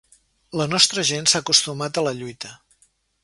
La 0.59 0.65
nostra 0.69 1.03
gent 1.09 1.29
s’ha 1.31 1.43
acostumat 1.45 1.99
a 1.99 2.05
la 2.09 2.17
lluita. 2.21 2.53